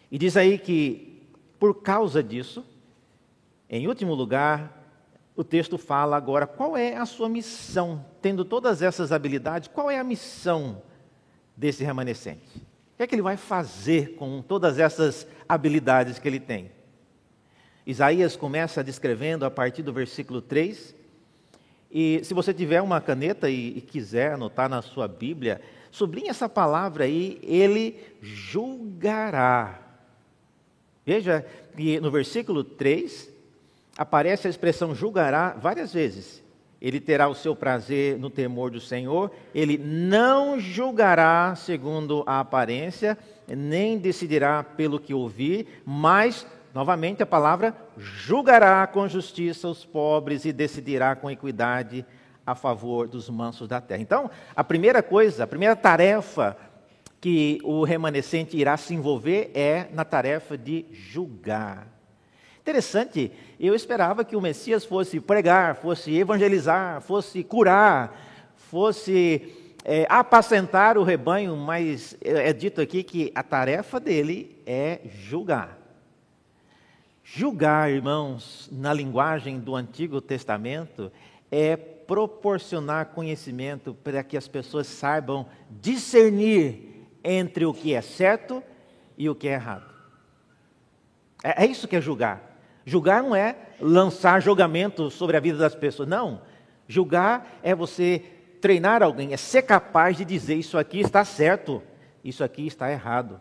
[0.09, 1.20] E diz aí que,
[1.59, 2.64] por causa disso,
[3.68, 4.88] em último lugar,
[5.35, 9.98] o texto fala agora qual é a sua missão, tendo todas essas habilidades, qual é
[9.98, 10.81] a missão
[11.57, 12.57] desse remanescente?
[12.57, 16.71] O que é que ele vai fazer com todas essas habilidades que ele tem?
[17.87, 20.95] Isaías começa descrevendo a partir do versículo 3.
[21.90, 26.49] E se você tiver uma caneta e, e quiser anotar na sua Bíblia, sublinhe essa
[26.49, 29.81] palavra aí, ele julgará.
[31.05, 33.31] Veja que no versículo 3
[33.97, 36.42] aparece a expressão julgará várias vezes
[36.81, 43.17] ele terá o seu prazer no temor do Senhor, ele não julgará segundo a aparência,
[43.49, 50.53] nem decidirá pelo que ouvir, mas, novamente a palavra, julgará com justiça os pobres e
[50.53, 52.05] decidirá com equidade
[52.47, 54.03] a favor dos mansos da terra.
[54.03, 56.57] Então, a primeira coisa, a primeira tarefa
[57.21, 61.96] que o remanescente irá se envolver é na tarefa de julgar.
[62.66, 68.20] Interessante, eu esperava que o Messias fosse pregar, fosse evangelizar, fosse curar,
[68.57, 75.79] fosse é, apacentar o rebanho, mas é dito aqui que a tarefa dele é julgar.
[77.22, 81.12] Julgar, irmãos, na linguagem do Antigo Testamento,
[81.52, 88.61] é proporcionar conhecimento para que as pessoas saibam discernir entre o que é certo
[89.16, 89.94] e o que é errado.
[91.44, 92.46] É, é isso que é julgar.
[92.88, 96.40] Julgar não é lançar julgamento sobre a vida das pessoas, não.
[96.87, 98.22] Julgar é você
[98.61, 101.83] treinar alguém, é ser capaz de dizer isso aqui está certo,
[102.22, 103.40] isso aqui está errado.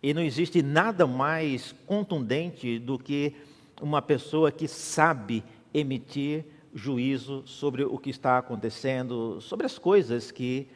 [0.00, 3.34] E não existe nada mais contundente do que
[3.80, 5.42] uma pessoa que sabe
[5.74, 10.68] emitir juízo sobre o que está acontecendo, sobre as coisas que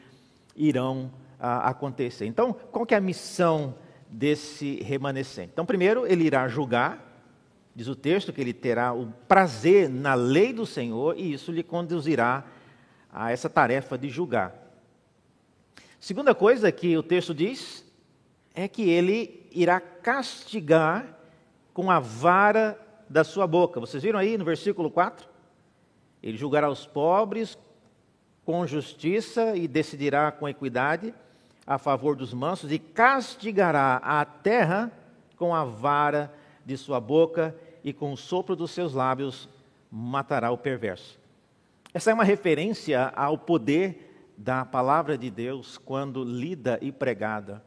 [0.56, 2.26] irão ah, acontecer.
[2.26, 3.76] Então, qual é a missão
[4.08, 5.50] desse remanescente?
[5.52, 7.05] Então, primeiro, ele irá julgar,
[7.76, 11.62] diz o texto que ele terá o prazer na lei do Senhor e isso lhe
[11.62, 12.42] conduzirá
[13.12, 14.54] a essa tarefa de julgar.
[16.00, 17.84] Segunda coisa que o texto diz
[18.54, 21.18] é que ele irá castigar
[21.74, 23.78] com a vara da sua boca.
[23.78, 25.28] Vocês viram aí no versículo 4?
[26.22, 27.58] Ele julgará os pobres
[28.42, 31.12] com justiça e decidirá com equidade
[31.66, 34.90] a favor dos mansos e castigará a terra
[35.36, 36.32] com a vara
[36.64, 37.54] de sua boca
[37.86, 39.48] e com o sopro dos seus lábios
[39.88, 41.20] matará o perverso.
[41.94, 47.62] Essa é uma referência ao poder da palavra de Deus quando lida e pregada.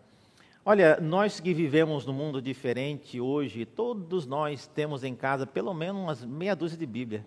[0.66, 6.02] Olha, nós que vivemos num mundo diferente hoje, todos nós temos em casa pelo menos
[6.02, 7.26] umas meia dúzia de Bíblia.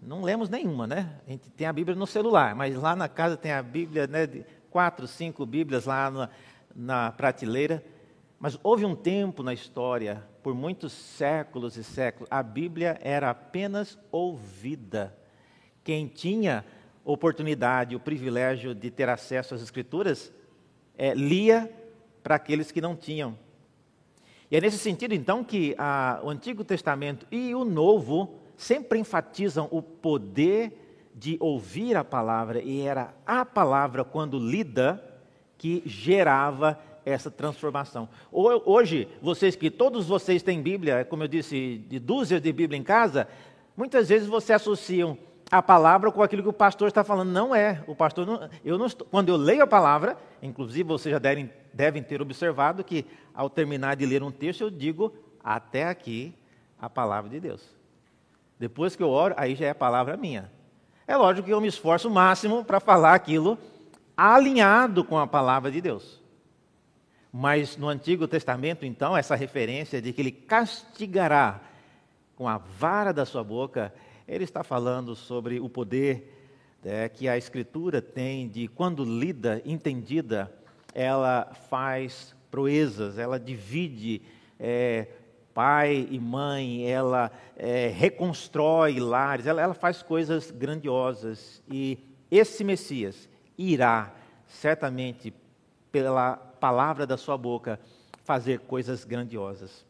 [0.00, 1.20] Não lemos nenhuma, né?
[1.26, 4.26] A gente tem a Bíblia no celular, mas lá na casa tem a Bíblia, né?
[4.70, 6.28] Quatro, cinco Bíblias lá na,
[6.76, 7.84] na prateleira.
[8.38, 13.98] Mas houve um tempo na história, por muitos séculos e séculos, a Bíblia era apenas
[14.10, 15.16] ouvida.
[15.84, 16.64] Quem tinha
[17.04, 20.32] oportunidade, o privilégio de ter acesso às Escrituras,
[20.96, 21.70] é, lia
[22.22, 23.36] para aqueles que não tinham.
[24.50, 29.68] E é nesse sentido, então, que a, o Antigo Testamento e o Novo sempre enfatizam
[29.70, 35.02] o poder de ouvir a palavra, e era a palavra, quando lida,
[35.56, 38.08] que gerava essa transformação.
[38.32, 42.82] Hoje, vocês que todos vocês têm Bíblia, como eu disse, de dúzias de Bíblia em
[42.82, 43.28] casa,
[43.76, 45.16] muitas vezes vocês associam
[45.50, 47.30] a palavra com aquilo que o pastor está falando.
[47.30, 47.82] Não é.
[47.86, 51.50] O pastor não, eu não estou, quando eu leio a palavra, inclusive vocês já devem,
[51.72, 56.32] devem ter observado que ao terminar de ler um texto eu digo até aqui
[56.80, 57.62] a palavra de Deus.
[58.58, 60.50] Depois que eu oro, aí já é a palavra minha.
[61.06, 63.58] É lógico que eu me esforço o máximo para falar aquilo
[64.16, 66.19] alinhado com a palavra de Deus.
[67.32, 71.60] Mas no Antigo Testamento, então, essa referência de que ele castigará
[72.36, 73.92] com a vara da sua boca
[74.30, 76.32] ele está falando sobre o poder
[76.84, 80.54] é, que a Escritura tem de, quando lida, entendida,
[80.94, 84.22] ela faz proezas, ela divide
[84.58, 85.08] é,
[85.52, 91.60] pai e mãe, ela é, reconstrói lares, ela, ela faz coisas grandiosas.
[91.68, 91.98] E
[92.30, 94.14] esse Messias irá,
[94.46, 95.34] certamente,
[95.90, 97.80] pela palavra da sua boca,
[98.22, 99.84] fazer coisas grandiosas.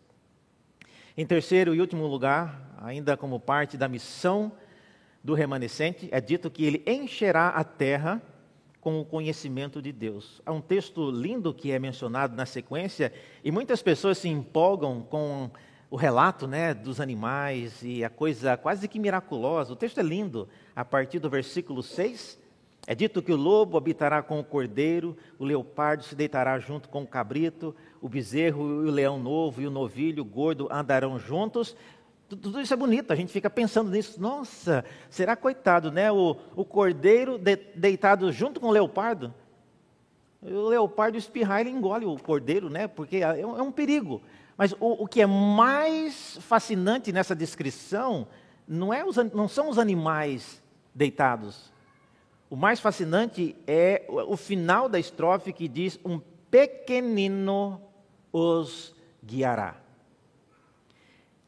[1.17, 4.53] Em terceiro e último lugar, ainda como parte da missão
[5.23, 8.23] do remanescente, é dito que ele encherá a terra
[8.81, 10.41] com o conhecimento de Deus.
[10.47, 13.13] Há um texto lindo que é mencionado na sequência
[13.45, 15.51] e muitas pessoas se empolgam com
[15.91, 19.73] o relato né, dos animais e a coisa quase que miraculosa.
[19.73, 20.49] O texto é lindo.
[20.75, 22.40] A partir do versículo 6,
[22.87, 27.03] é dito que o lobo habitará com o cordeiro, o leopardo se deitará junto com
[27.03, 31.77] o cabrito, o bezerro e o leão novo e o novilho gordo andarão juntos,
[32.37, 34.21] tudo isso é bonito, a gente fica pensando nisso.
[34.21, 36.13] Nossa, será coitado, né?
[36.13, 39.35] O, o cordeiro de, deitado junto com o leopardo.
[40.41, 42.87] O leopardo espirrar, ele engole o cordeiro, né?
[42.87, 44.23] Porque é, é um é perigo.
[44.57, 48.29] Mas o, o, que é mais fascinante nessa descrição
[48.67, 50.63] não, é os, não são os animais
[50.95, 51.73] deitados.
[52.51, 57.81] O mais fascinante é o, final da estrofe que diz: Um pequenino
[58.33, 58.93] os
[59.25, 59.77] guiará.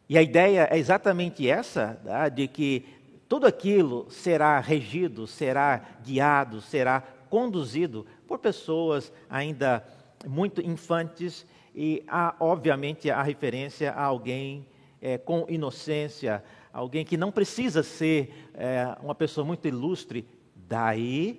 [0.09, 2.29] E a ideia é exatamente essa, tá?
[2.29, 2.85] de que
[3.29, 9.85] tudo aquilo será regido, será guiado, será conduzido por pessoas ainda
[10.29, 14.67] muito infantes e há, obviamente, a referência a alguém
[15.01, 20.27] é, com inocência, alguém que não precisa ser é, uma pessoa muito ilustre.
[20.73, 21.39] Daí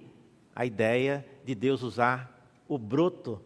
[0.55, 3.41] a ideia de Deus usar o broto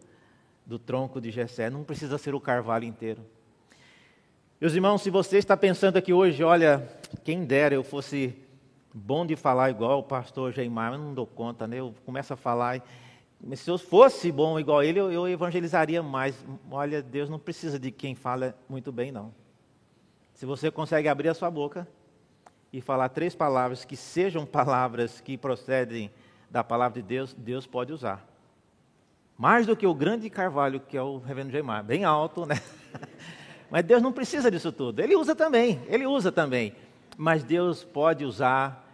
[0.65, 3.21] do tronco de Jessé, não precisa ser o carvalho inteiro.
[4.59, 6.85] Meus irmãos, se você está pensando aqui hoje, olha,
[7.23, 8.35] quem dera eu fosse
[8.93, 11.77] bom de falar igual o pastor Geimar, eu não dou conta, né?
[11.79, 12.83] Eu começo a falar,
[13.39, 16.35] mas se eu fosse bom igual ele, eu, eu evangelizaria mais.
[16.69, 19.33] Olha, Deus não precisa de quem fala muito bem, não.
[20.33, 21.87] Se você consegue abrir a sua boca
[22.71, 26.11] e falar três palavras que sejam palavras que procedem
[26.49, 28.25] da palavra de Deus, Deus pode usar.
[29.37, 32.55] Mais do que o grande carvalho que é o reverendo Geimar, bem alto, né?
[33.69, 34.99] Mas Deus não precisa disso tudo.
[34.99, 36.73] Ele usa também, ele usa também.
[37.17, 38.85] Mas Deus pode usar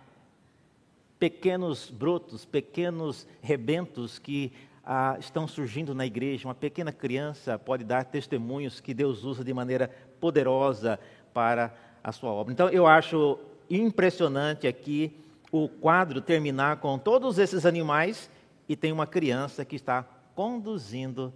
[1.20, 4.52] pequenos brotos, pequenos rebentos que
[4.84, 6.48] ah, estão surgindo na igreja.
[6.48, 11.00] Uma pequena criança pode dar testemunhos que Deus usa de maneira poderosa
[11.34, 12.52] para a sua obra.
[12.52, 13.40] Então eu acho
[13.82, 15.12] impressionante aqui
[15.52, 18.30] o quadro terminar com todos esses animais
[18.68, 20.04] e tem uma criança que está
[20.36, 21.34] conduzindo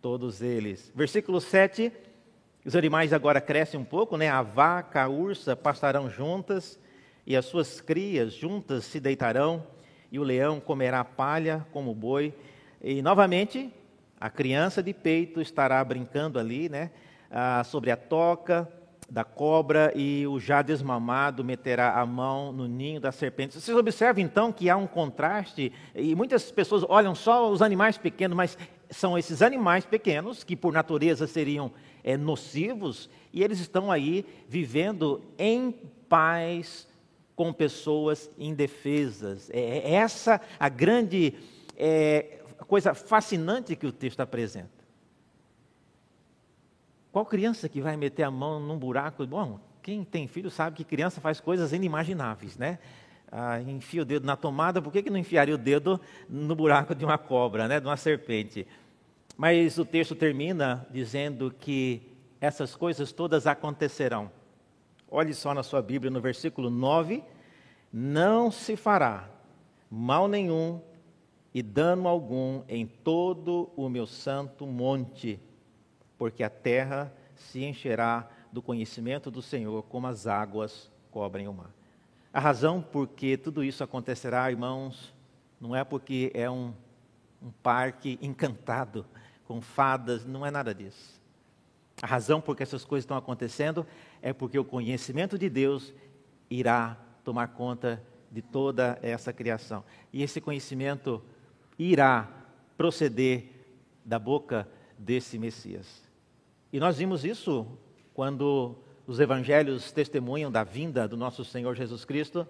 [0.00, 0.92] todos eles.
[0.94, 1.92] Versículo 7,
[2.64, 4.28] os animais agora crescem um pouco, né?
[4.28, 6.78] A vaca, a ursa pastarão juntas
[7.26, 9.64] e as suas crias juntas se deitarão
[10.10, 12.34] e o leão comerá palha como o boi.
[12.82, 13.72] E novamente,
[14.20, 16.90] a criança de peito estará brincando ali, né?
[17.30, 18.68] Ah, sobre a toca
[19.12, 23.60] da cobra e o já desmamado meterá a mão no ninho da serpente.
[23.60, 28.34] Vocês observam então que há um contraste, e muitas pessoas olham só os animais pequenos,
[28.34, 28.56] mas
[28.88, 31.70] são esses animais pequenos que por natureza seriam
[32.02, 35.72] é, nocivos, e eles estão aí vivendo em
[36.08, 36.88] paz
[37.36, 39.50] com pessoas indefesas.
[39.50, 41.34] É, é essa a grande
[41.76, 44.81] é, coisa fascinante que o texto apresenta.
[47.12, 49.26] Qual criança que vai meter a mão num buraco?
[49.26, 52.78] Bom, quem tem filho sabe que criança faz coisas inimagináveis, né?
[53.30, 56.94] Ah, enfia o dedo na tomada, por que, que não enfiaria o dedo no buraco
[56.94, 57.80] de uma cobra, né?
[57.80, 58.66] de uma serpente?
[59.36, 62.02] Mas o texto termina dizendo que
[62.40, 64.30] essas coisas todas acontecerão.
[65.10, 67.22] Olhe só na sua Bíblia, no versículo 9:
[67.92, 69.28] Não se fará
[69.90, 70.80] mal nenhum
[71.54, 75.38] e dano algum em todo o meu santo monte
[76.22, 81.74] porque a terra se encherá do conhecimento do Senhor, como as águas cobrem o mar.
[82.32, 85.12] A razão por que tudo isso acontecerá, irmãos,
[85.60, 86.72] não é porque é um,
[87.42, 89.04] um parque encantado
[89.48, 91.20] com fadas, não é nada disso.
[92.00, 93.84] A razão por que essas coisas estão acontecendo
[94.22, 95.92] é porque o conhecimento de Deus
[96.48, 98.00] irá tomar conta
[98.30, 99.82] de toda essa criação.
[100.12, 101.20] E esse conhecimento
[101.76, 102.30] irá
[102.76, 103.50] proceder
[104.04, 106.11] da boca desse Messias.
[106.72, 107.66] E nós vimos isso
[108.14, 112.46] quando os evangelhos testemunham da vinda do nosso Senhor Jesus Cristo,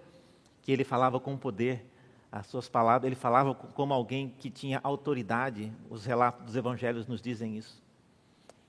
[0.60, 1.84] que ele falava com poder,
[2.30, 5.70] as suas palavras, ele falava como alguém que tinha autoridade.
[5.90, 7.82] Os relatos dos evangelhos nos dizem isso.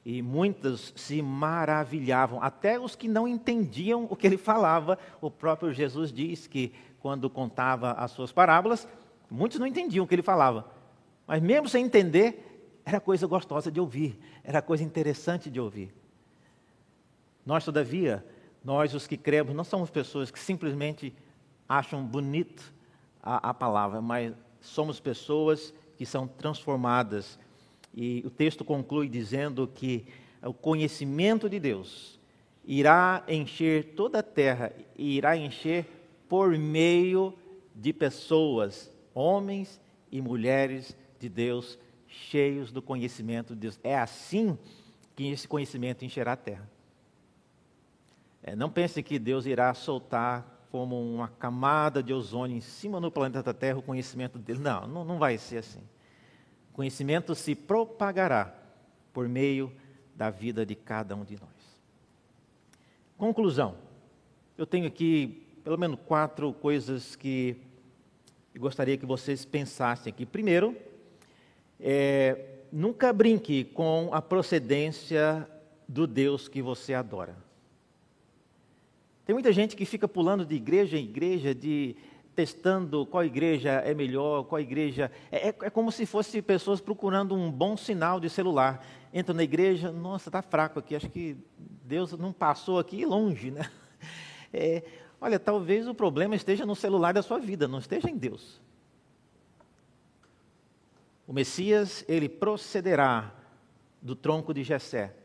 [0.03, 4.99] E muitos se maravilhavam, até os que não entendiam o que ele falava.
[5.21, 8.85] O próprio Jesus diz que quando contava as suas parábolas,
[9.31, 10.65] muitos não entendiam o que ele falava.
[11.25, 12.52] Mas mesmo sem entender,
[12.85, 15.93] era coisa gostosa de ouvir, era coisa interessante de ouvir.
[17.45, 18.25] Nós, todavia,
[18.63, 21.13] nós os que cremos, não somos pessoas que simplesmente
[21.67, 22.73] acham bonito
[23.21, 27.39] a, a palavra, mas somos pessoas que são transformadas.
[27.93, 30.05] E o texto conclui dizendo que
[30.41, 32.19] o conhecimento de Deus
[32.65, 35.85] irá encher toda a terra e irá encher
[36.27, 37.33] por meio
[37.75, 39.79] de pessoas, homens
[40.11, 41.77] e mulheres de Deus
[42.13, 43.79] cheios do conhecimento de Deus.
[43.83, 44.57] É assim
[45.15, 46.69] que esse conhecimento encherá a terra.
[48.41, 53.11] É, não pense que Deus irá soltar como uma camada de ozônio em cima no
[53.11, 54.59] planeta Terra o conhecimento dele.
[54.59, 55.81] Não, não, não vai ser assim.
[56.71, 58.53] O conhecimento se propagará
[59.13, 59.71] por meio
[60.15, 61.49] da vida de cada um de nós.
[63.17, 63.75] Conclusão.
[64.57, 67.55] Eu tenho aqui pelo menos quatro coisas que
[68.53, 70.25] eu gostaria que vocês pensassem aqui.
[70.25, 70.75] Primeiro,
[71.79, 75.47] é, nunca brinque com a procedência
[75.87, 77.35] do Deus que você adora.
[79.25, 81.95] Tem muita gente que fica pulando de igreja em igreja, de
[82.35, 85.11] testando qual igreja é melhor, qual igreja.
[85.31, 88.85] É, é, é como se fosse pessoas procurando um bom sinal de celular.
[89.13, 91.37] Entra na igreja, nossa, está fraco aqui, acho que
[91.85, 93.69] Deus não passou aqui longe, né?
[94.55, 94.83] É,
[95.19, 98.61] olha, talvez o problema esteja no celular da sua vida, não esteja em Deus.
[101.25, 103.33] O Messias, ele procederá
[104.01, 105.15] do tronco de Jessé.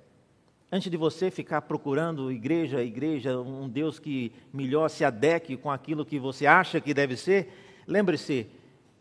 [0.70, 6.04] Antes de você ficar procurando igreja, igreja, um Deus que melhor se adeque com aquilo
[6.04, 7.52] que você acha que deve ser,
[7.86, 8.46] lembre-se,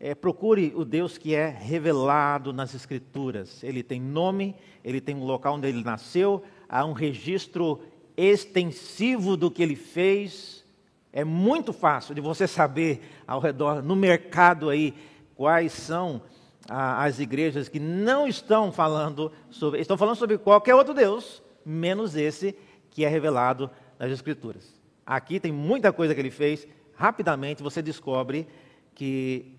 [0.00, 3.62] é, procure o Deus que é revelado nas Escrituras.
[3.62, 7.80] Ele tem nome, ele tem um local onde ele nasceu, há um registro
[8.16, 10.64] extensivo do que ele fez.
[11.12, 14.94] É muito fácil de você saber ao redor, no mercado aí,
[15.36, 16.22] quais são
[16.68, 22.54] as igrejas que não estão falando sobre, estão falando sobre qualquer outro Deus, menos esse
[22.90, 24.78] que é revelado nas Escrituras.
[25.06, 28.46] Aqui tem muita coisa que ele fez, rapidamente você descobre
[28.94, 29.56] que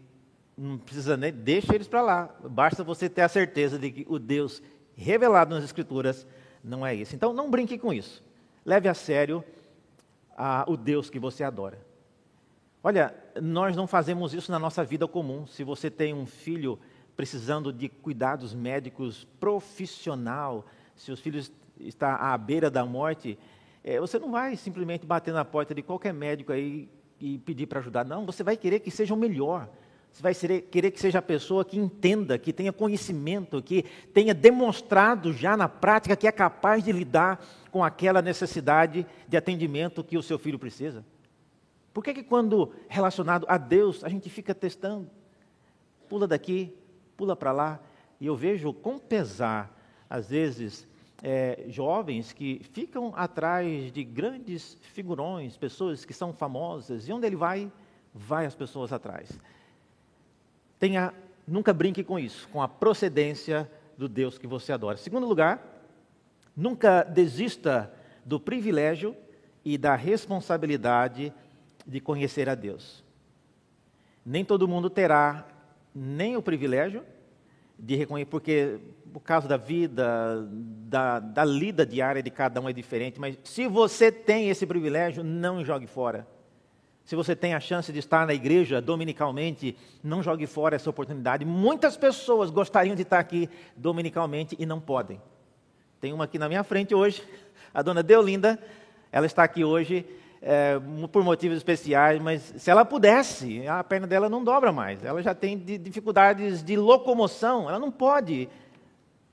[0.55, 4.19] não precisa nem, deixa eles para lá, basta você ter a certeza de que o
[4.19, 4.61] Deus
[4.95, 6.27] revelado nas Escrituras
[6.63, 7.15] não é esse.
[7.15, 8.23] Então não brinque com isso,
[8.63, 9.43] leve a sério
[10.67, 11.79] o Deus que você adora.
[12.81, 15.45] Olha, nós não fazemos isso na nossa vida comum.
[15.45, 16.79] Se você tem um filho
[17.19, 20.65] precisando de cuidados médicos profissional,
[20.95, 23.37] se os filhos está à beira da morte,
[23.83, 26.87] É, você não vai simplesmente bater na porta de qualquer médico aí
[27.19, 28.05] e pedir para ajudar.
[28.05, 29.69] Não, você vai querer que seja o melhor.
[30.11, 35.33] Você vai querer que seja a pessoa que entenda, que tenha conhecimento, que tenha demonstrado
[35.33, 40.23] já na prática que é capaz de lidar com aquela necessidade de atendimento que o
[40.23, 41.05] seu filho precisa.
[41.93, 45.09] Por que, que quando relacionado a Deus, a gente fica testando?
[46.07, 46.73] Pula daqui,
[47.19, 47.79] pula para lá.
[48.17, 49.77] E eu vejo com pesar,
[50.09, 50.87] às vezes,
[51.21, 57.35] é, jovens que ficam atrás de grandes figurões, pessoas que são famosas, e onde ele
[57.35, 57.69] vai,
[58.13, 59.37] vai as pessoas atrás.
[60.79, 61.13] Tenha,
[61.45, 64.95] nunca brinque com isso, com a procedência do Deus que você adora.
[64.95, 65.61] Segundo lugar,
[66.55, 67.93] nunca desista
[68.23, 69.13] do privilégio
[69.65, 71.33] e da responsabilidade
[71.85, 73.03] de conhecer a Deus.
[74.25, 75.45] Nem todo mundo terá
[75.93, 77.03] nem o privilégio
[77.77, 78.79] de reconhecer, porque
[79.13, 83.67] por causa da vida, da, da lida diária de cada um é diferente, mas se
[83.67, 86.27] você tem esse privilégio, não jogue fora.
[87.05, 91.43] Se você tem a chance de estar na igreja dominicalmente, não jogue fora essa oportunidade.
[91.43, 95.19] Muitas pessoas gostariam de estar aqui dominicalmente e não podem.
[95.99, 97.23] Tem uma aqui na minha frente hoje,
[97.73, 98.59] a dona Deolinda,
[99.11, 100.05] ela está aqui hoje
[100.41, 100.79] é,
[101.11, 105.03] por motivos especiais, mas se ela pudesse, a perna dela não dobra mais.
[105.03, 108.49] Ela já tem dificuldades de locomoção, ela não pode.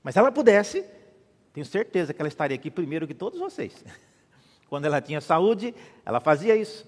[0.03, 0.83] Mas se ela pudesse,
[1.53, 3.83] tenho certeza que ela estaria aqui primeiro que todos vocês.
[4.69, 5.73] Quando ela tinha saúde,
[6.05, 6.85] ela fazia isso.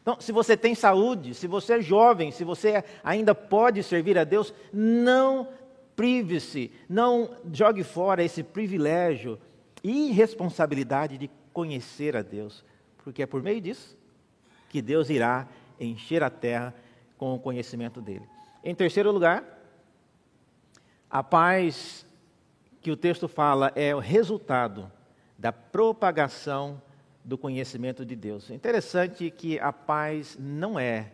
[0.00, 4.24] Então, se você tem saúde, se você é jovem, se você ainda pode servir a
[4.24, 5.48] Deus, não
[5.96, 9.38] prive-se, não jogue fora esse privilégio
[9.82, 12.64] e responsabilidade de conhecer a Deus
[13.06, 13.96] porque é por meio disso
[14.68, 15.46] que Deus irá
[15.78, 16.74] encher a terra
[17.16, 18.28] com o conhecimento dele.
[18.64, 19.44] Em terceiro lugar,
[21.08, 22.04] a paz
[22.80, 24.90] que o texto fala é o resultado
[25.38, 26.82] da propagação
[27.24, 28.50] do conhecimento de Deus.
[28.50, 31.12] Interessante que a paz não é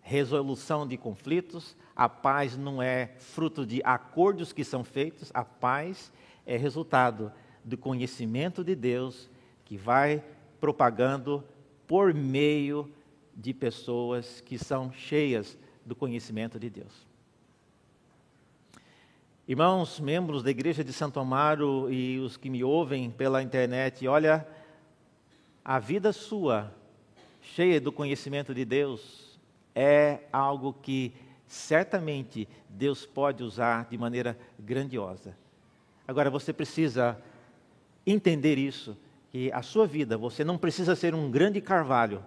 [0.00, 6.10] resolução de conflitos, a paz não é fruto de acordos que são feitos, a paz
[6.44, 7.30] é resultado
[7.64, 9.30] do conhecimento de Deus
[9.64, 10.20] que vai
[10.60, 11.42] propagando
[11.86, 12.88] por meio
[13.34, 17.08] de pessoas que são cheias do conhecimento de Deus.
[19.48, 24.46] Irmãos, membros da Igreja de Santo Amaro e os que me ouvem pela internet, olha,
[25.64, 26.72] a vida sua,
[27.42, 29.40] cheia do conhecimento de Deus,
[29.74, 31.12] é algo que
[31.46, 35.36] certamente Deus pode usar de maneira grandiosa.
[36.06, 37.20] Agora você precisa
[38.06, 38.96] entender isso
[39.30, 42.24] que a sua vida, você não precisa ser um grande carvalho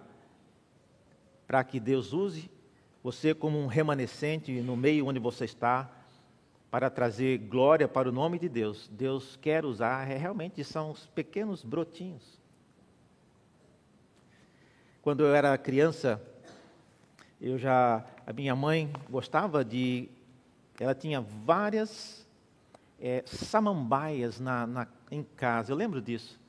[1.46, 2.50] para que Deus use
[3.02, 5.90] você como um remanescente no meio onde você está,
[6.70, 8.88] para trazer glória para o nome de Deus.
[8.88, 12.40] Deus quer usar, é, realmente são os pequenos brotinhos.
[15.02, 16.20] Quando eu era criança,
[17.38, 20.08] eu já, a minha mãe gostava de,
[20.80, 22.26] ela tinha várias
[22.98, 26.42] é, samambaias na, na, em casa, eu lembro disso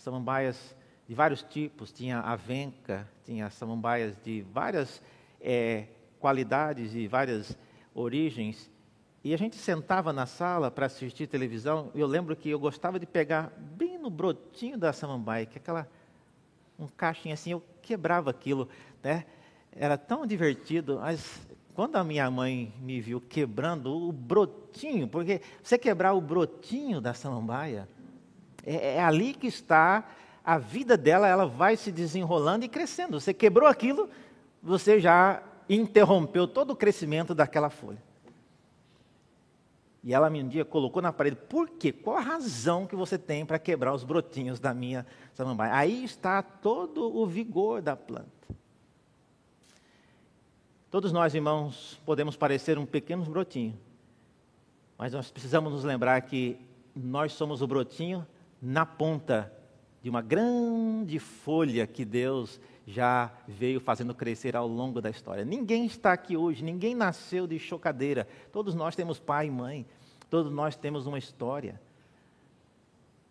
[0.00, 0.76] samambaias
[1.06, 5.02] de vários tipos, tinha avenca, tinha samambaias de várias
[5.40, 5.86] é,
[6.18, 7.56] qualidades e várias
[7.94, 8.70] origens.
[9.22, 11.90] E a gente sentava na sala para assistir televisão.
[11.94, 15.88] Eu lembro que eu gostava de pegar bem no brotinho da samambaia, que é aquela
[16.78, 18.66] um caixinho assim, eu quebrava aquilo,
[19.02, 19.26] né?
[19.70, 25.76] Era tão divertido, mas quando a minha mãe me viu quebrando o brotinho, porque você
[25.76, 27.86] quebrar o brotinho da samambaia,
[28.64, 30.04] é, é ali que está
[30.44, 33.20] a vida dela, ela vai se desenrolando e crescendo.
[33.20, 34.08] Você quebrou aquilo,
[34.62, 38.02] você já interrompeu todo o crescimento daquela folha.
[40.02, 41.92] E ela um dia colocou na parede, por quê?
[41.92, 45.74] Qual a razão que você tem para quebrar os brotinhos da minha samambaia?
[45.74, 48.28] Aí está todo o vigor da planta.
[50.90, 53.78] Todos nós, irmãos, podemos parecer um pequeno brotinho,
[54.96, 56.58] mas nós precisamos nos lembrar que
[56.96, 58.26] nós somos o brotinho
[58.60, 59.52] na ponta
[60.02, 65.44] de uma grande folha que Deus já veio fazendo crescer ao longo da história.
[65.44, 68.26] Ninguém está aqui hoje, ninguém nasceu de chocadeira.
[68.52, 69.86] Todos nós temos pai e mãe,
[70.28, 71.80] todos nós temos uma história.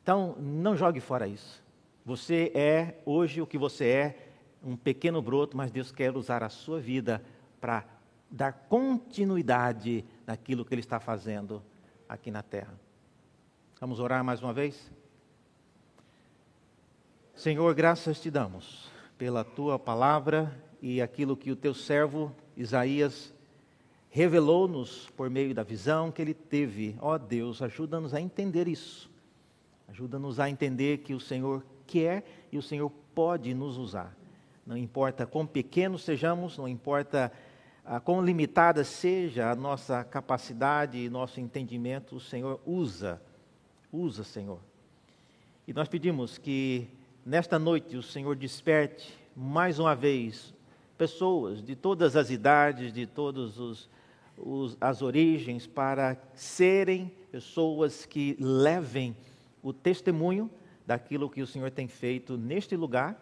[0.02, 1.62] Então, não jogue fora isso.
[2.06, 4.28] Você é hoje o que você é,
[4.64, 7.24] um pequeno broto, mas Deus quer usar a sua vida
[7.60, 7.86] para
[8.32, 11.62] dar continuidade naquilo que Ele está fazendo
[12.08, 12.74] aqui na terra.
[13.80, 14.92] Vamos orar mais uma vez?
[17.40, 23.34] Senhor, graças te damos pela tua palavra e aquilo que o teu servo Isaías
[24.10, 26.98] revelou-nos por meio da visão que ele teve.
[27.00, 29.10] Ó oh, Deus, ajuda-nos a entender isso.
[29.88, 34.14] Ajuda-nos a entender que o Senhor quer e o Senhor pode nos usar.
[34.66, 37.32] Não importa quão pequenos sejamos, não importa
[37.86, 43.22] ah, quão limitada seja a nossa capacidade e nosso entendimento, o Senhor usa,
[43.94, 44.60] usa, Senhor.
[45.66, 50.54] E nós pedimos que nesta noite o Senhor desperte mais uma vez
[50.98, 53.88] pessoas de todas as idades, de todas
[54.82, 59.16] as origens, para serem pessoas que levem
[59.64, 60.50] o testemunho
[60.86, 63.18] daquilo que o Senhor tem feito neste lugar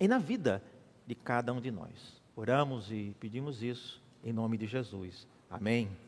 [0.00, 0.62] e na vida
[1.06, 2.22] de cada um de nós.
[2.36, 5.26] Oramos e pedimos isso em nome de Jesus.
[5.48, 6.03] Amém.